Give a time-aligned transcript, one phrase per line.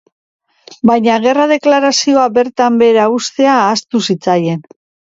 [0.89, 4.69] Baina gerra deklarazioa bertan behera uztea ahaztu zitzaien.